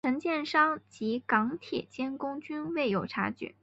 [0.03, 3.53] 承建商及港铁监工均未有察觉。